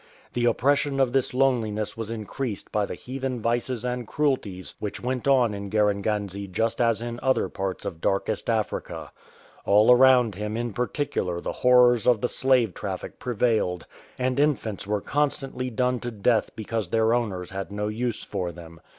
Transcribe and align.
The 0.33 0.45
oppression 0.45 0.99
of 0.99 1.13
this 1.13 1.31
loneliness 1.31 1.95
was 1.95 2.09
increased 2.09 2.71
by 2.71 2.87
the 2.87 2.95
heathen 2.95 3.39
vices 3.39 3.85
and 3.85 4.07
cruelties 4.07 4.73
which 4.79 4.99
went 4.99 5.27
on 5.27 5.53
in 5.53 5.69
Garenganze 5.69 6.47
just 6.47 6.81
as 6.81 7.03
in 7.03 7.19
other 7.21 7.49
parts 7.49 7.85
of 7.85 8.01
Darkest 8.01 8.49
Africa. 8.49 9.11
All 9.63 9.91
around 9.91 10.33
him 10.33 10.57
in 10.57 10.73
particular 10.73 11.39
the 11.39 11.53
horrors 11.61 12.07
of 12.07 12.19
the 12.19 12.27
slave 12.29 12.73
traffic 12.73 13.19
prevailed 13.19 13.85
and 14.17 14.39
infants 14.39 14.87
were 14.87 15.01
constantly 15.01 15.69
done 15.69 15.99
to 15.99 16.09
death 16.09 16.49
because 16.55 16.87
their 16.89 17.13
owners 17.13 17.51
had 17.51 17.71
no 17.71 17.87
use 17.87 18.23
for 18.23 18.51
them. 18.51 18.81